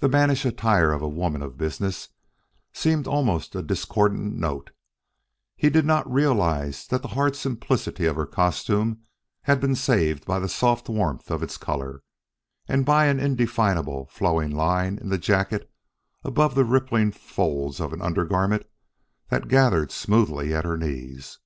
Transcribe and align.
The 0.00 0.08
mannish 0.08 0.44
attire 0.44 0.90
of 0.92 1.00
a 1.02 1.08
woman 1.08 1.40
of 1.40 1.56
business 1.56 2.08
seemed 2.72 3.06
almost 3.06 3.54
a 3.54 3.62
discordant 3.62 4.34
note; 4.34 4.72
he 5.54 5.70
did 5.70 5.84
not 5.86 6.12
realize 6.12 6.84
that 6.88 7.00
the 7.00 7.06
hard 7.14 7.36
simplicity 7.36 8.06
of 8.06 8.16
her 8.16 8.26
costume 8.26 9.02
had 9.42 9.60
been 9.60 9.76
saved 9.76 10.24
by 10.24 10.40
the 10.40 10.48
soft 10.48 10.88
warmth 10.88 11.30
of 11.30 11.44
its 11.44 11.58
color, 11.58 12.02
and 12.66 12.84
by 12.84 13.06
an 13.06 13.20
indefinable, 13.20 14.06
flowing 14.10 14.50
line 14.50 14.98
in 14.98 15.10
the 15.10 15.16
jacket 15.16 15.70
above 16.24 16.56
the 16.56 16.64
rippling 16.64 17.12
folds 17.12 17.78
of 17.78 17.92
an 17.92 18.02
undergarment 18.02 18.64
that 19.28 19.46
gathered 19.46 19.92
smoothly 19.92 20.52
at 20.52 20.64
her 20.64 20.76
knees. 20.76 21.38